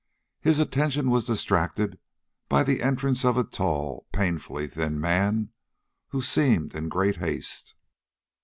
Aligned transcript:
His 0.39 0.57
attention 0.57 1.11
was 1.11 1.27
distracted 1.27 1.99
by 2.49 2.63
the 2.63 2.81
entrance 2.81 3.23
of 3.23 3.37
a 3.37 3.43
tall, 3.43 4.07
painfully 4.11 4.65
thin 4.65 4.99
man 4.99 5.49
who 6.07 6.23
seemed 6.23 6.73
in 6.73 6.89
great 6.89 7.17
haste. 7.17 7.75